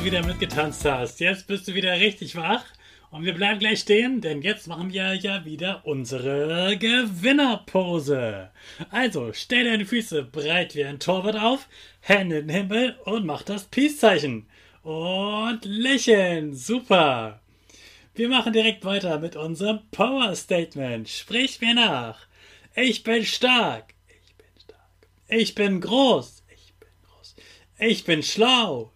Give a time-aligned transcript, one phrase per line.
[0.00, 1.20] Du wieder mitgetanzt hast.
[1.20, 2.64] Jetzt bist du wieder richtig wach.
[3.10, 8.50] Und wir bleiben gleich stehen, denn jetzt machen wir ja wieder unsere Gewinnerpose.
[8.90, 11.68] Also, stell deine Füße breit wie ein Torwart auf,
[12.00, 14.46] Hände in den Himmel und mach das Peace-Zeichen.
[14.82, 16.54] Und lächeln.
[16.54, 17.40] Super.
[18.14, 21.10] Wir machen direkt weiter mit unserem Power Statement.
[21.10, 22.26] Sprich mir nach.
[22.74, 23.92] Ich bin stark.
[24.08, 24.80] Ich bin stark.
[25.28, 26.42] Ich bin groß.
[26.54, 27.36] Ich bin groß.
[27.78, 28.92] Ich bin schlau.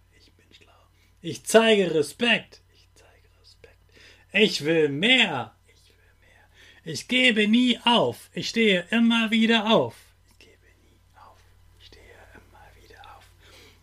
[1.27, 2.61] Ich zeige Respekt.
[2.75, 3.79] Ich zeige Respekt.
[4.31, 5.55] Ich will mehr.
[5.69, 6.45] Ich will mehr.
[6.85, 8.29] Ich gebe nie auf.
[8.35, 9.97] Ich stehe immer wieder auf.
[10.33, 11.39] Ich gebe nie auf.
[11.81, 13.25] Ich stehe immer wieder auf.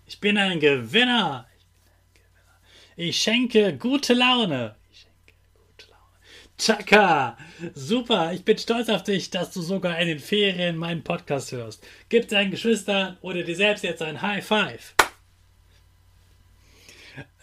[0.06, 1.48] Ich bin ein Gewinner.
[1.50, 2.68] Ich bin ein Gewinner.
[2.96, 4.76] Ich schenke gute Laune.
[4.92, 6.20] Ich schenke gute Laune.
[6.60, 7.40] Chaka!
[7.74, 11.84] Super, ich bin stolz auf dich, dass du sogar in den Ferien meinen Podcast hörst.
[12.08, 14.94] Gib deinen Geschwistern oder dir selbst jetzt ein High Five.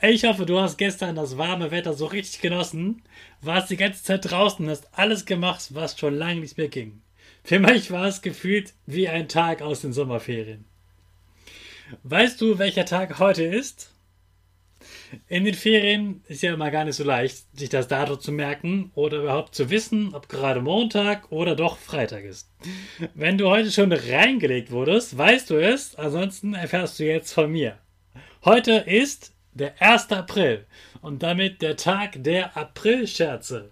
[0.01, 3.03] Ich hoffe, du hast gestern das warme Wetter so richtig genossen,
[3.43, 7.03] warst die ganze Zeit draußen und hast alles gemacht, was schon lange nicht mehr ging.
[7.43, 10.67] Für mich war es gefühlt wie ein Tag aus den Sommerferien.
[12.05, 13.93] Weißt du, welcher Tag heute ist?
[15.27, 18.93] In den Ferien ist ja immer gar nicht so leicht, sich das Datum zu merken
[18.95, 22.53] oder überhaupt zu wissen, ob gerade Montag oder doch Freitag ist.
[23.15, 27.79] Wenn du heute schon reingelegt wurdest, weißt du es, ansonsten erfährst du jetzt von mir.
[28.45, 30.11] Heute ist der 1.
[30.13, 30.67] April
[31.01, 33.71] und damit der Tag der Aprilscherze.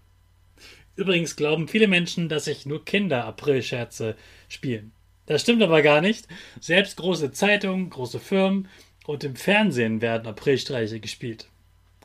[0.96, 4.16] Übrigens glauben viele Menschen, dass sich nur Kinder Aprilscherze
[4.48, 4.92] spielen.
[5.26, 6.26] Das stimmt aber gar nicht.
[6.60, 8.68] Selbst große Zeitungen, große Firmen
[9.06, 11.48] und im Fernsehen werden Aprilstreiche gespielt.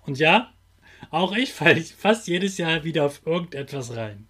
[0.06, 0.52] Und ja,
[1.10, 4.28] auch ich falle fast jedes Jahr wieder auf irgendetwas rein.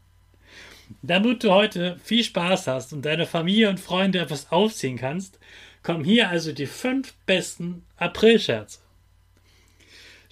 [1.01, 5.39] Damit du heute viel Spaß hast und deine Familie und Freunde etwas aufziehen kannst,
[5.83, 8.79] kommen hier also die fünf besten Aprilscherze.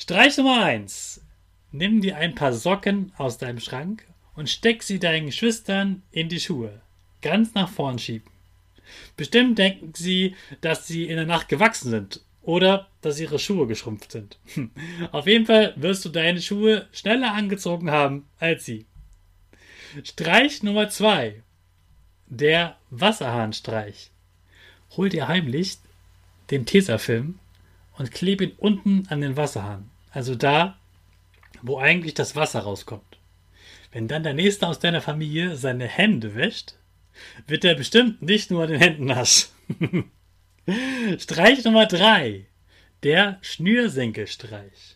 [0.02, 1.20] Streich Nummer 1.
[1.74, 6.40] Nimm dir ein paar Socken aus deinem Schrank und steck sie deinen Geschwistern in die
[6.40, 6.82] Schuhe.
[7.22, 8.32] Ganz nach vorn schieben.
[9.18, 14.14] Bestimmt denken sie, dass sie in der Nacht gewachsen sind oder dass ihre Schuhe geschrumpft
[14.14, 14.40] sind.
[15.12, 18.86] Auf jeden Fall wirst du deine Schuhe schneller angezogen haben als sie.
[20.06, 21.44] Streich Nummer 2.
[22.28, 24.12] Der Wasserhahnstreich.
[24.96, 25.78] Hol dir heimlich
[26.52, 27.38] den Tesafilm
[28.00, 29.92] und klebe ihn unten an den Wasserhahn.
[30.10, 30.80] Also da,
[31.62, 33.20] wo eigentlich das Wasser rauskommt.
[33.92, 36.76] Wenn dann der Nächste aus deiner Familie seine Hände wäscht,
[37.46, 39.54] wird er bestimmt nicht nur an den Händen nass.
[41.20, 42.46] Streich Nummer 3.
[43.04, 44.96] Der Schnürsenkelstreich.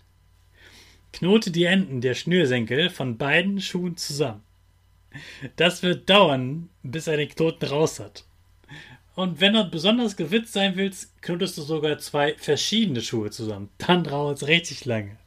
[1.11, 4.43] Knote die Enden der Schnürsenkel von beiden Schuhen zusammen.
[5.57, 8.25] Das wird dauern, bis er den Knoten raus hat.
[9.15, 13.69] Und wenn du besonders gewitzt sein willst, knotest du sogar zwei verschiedene Schuhe zusammen.
[13.77, 15.17] Dann dauert es richtig lange.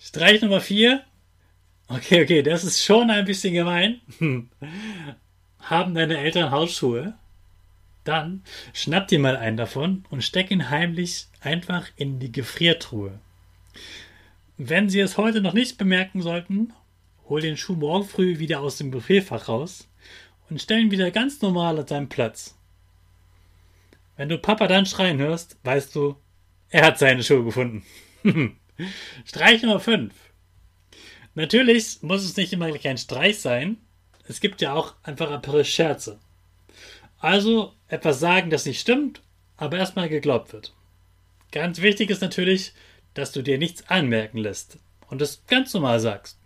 [0.00, 1.04] Streich Nummer 4.
[1.88, 4.00] Okay, okay, das ist schon ein bisschen gemein.
[5.58, 7.14] Haben deine Eltern Hausschuhe?
[8.04, 13.18] Dann schnapp dir mal einen davon und steck ihn heimlich einfach in die Gefriertruhe.
[14.56, 16.72] Wenn sie es heute noch nicht bemerken sollten,
[17.28, 19.88] hol den Schuh morgen früh wieder aus dem Gefrierfach raus
[20.50, 22.56] und stellen wieder ganz normal an seinen Platz.
[24.16, 26.16] Wenn du Papa dann schreien hörst, weißt du,
[26.70, 27.84] er hat seine Schuhe gefunden.
[29.24, 30.12] Streich Nummer 5.
[31.34, 33.78] Natürlich muss es nicht immer gleich ein Streich sein.
[34.26, 36.18] Es gibt ja auch einfach ein paar Scherze.
[37.18, 39.22] Also etwas sagen, das nicht stimmt,
[39.56, 40.74] aber erstmal geglaubt wird.
[41.52, 42.72] Ganz wichtig ist natürlich,
[43.14, 44.78] dass du dir nichts anmerken lässt
[45.08, 46.37] und es ganz normal sagst.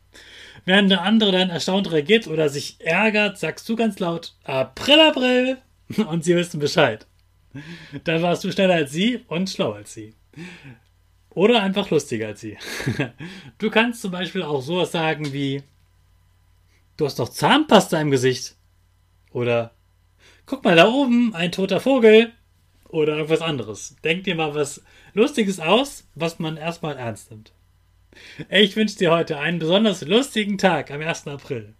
[0.64, 5.58] Während der andere dann erstaunt reagiert oder sich ärgert, sagst du ganz laut April, April
[6.08, 7.06] und sie wissen Bescheid.
[8.04, 10.14] Dann warst du schneller als sie und schlauer als sie.
[11.30, 12.58] Oder einfach lustiger als sie.
[13.58, 15.62] Du kannst zum Beispiel auch sowas sagen wie
[16.96, 18.56] Du hast doch Zahnpasta im Gesicht.
[19.32, 19.72] Oder
[20.46, 22.32] Guck mal da oben, ein toter Vogel.
[22.88, 23.96] Oder irgendwas anderes.
[24.04, 24.82] Denk dir mal was
[25.14, 27.52] Lustiges aus, was man erstmal ernst nimmt.
[28.48, 31.28] Ich wünsche dir heute einen besonders lustigen Tag am 1.
[31.28, 31.74] April.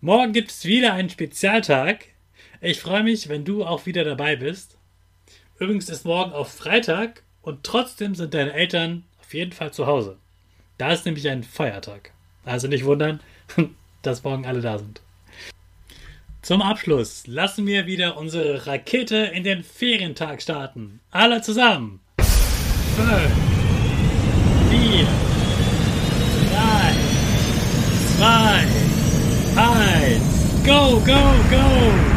[0.00, 2.06] Morgen gibt es wieder einen Spezialtag.
[2.60, 4.76] Ich freue mich, wenn du auch wieder dabei bist.
[5.58, 10.18] Übrigens ist morgen auf Freitag und trotzdem sind deine Eltern auf jeden Fall zu Hause.
[10.78, 12.12] Da ist nämlich ein Feiertag.
[12.44, 13.20] Also nicht wundern,
[14.02, 15.00] dass morgen alle da sind.
[16.42, 21.00] Zum Abschluss lassen wir wieder unsere Rakete in den Ferientag starten.
[21.10, 22.00] Alle zusammen.
[22.96, 23.43] Fünf.
[28.26, 28.68] Hide!
[29.54, 30.64] Hide!
[30.64, 32.13] Go, go, go!